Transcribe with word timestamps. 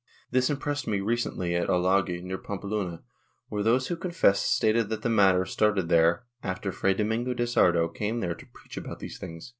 This 0.31 0.49
impressed 0.49 0.87
me 0.87 0.99
recently 0.99 1.53
at 1.53 1.69
Olague, 1.69 2.23
near 2.25 2.39
Pampeluna, 2.39 3.03
where 3.49 3.61
those 3.61 3.85
who 3.85 3.95
confessed 3.95 4.49
stated 4.51 4.89
that 4.89 5.03
the 5.03 5.09
matter 5.09 5.45
started 5.45 5.89
there 5.89 6.25
after 6.41 6.71
Fray 6.71 6.95
Domingo 6.95 7.35
de 7.35 7.43
Sardo 7.45 7.87
came 7.87 8.19
there 8.19 8.33
to 8.33 8.47
preach 8.47 8.77
about 8.77 8.97
these 8.97 9.19
things. 9.19 9.49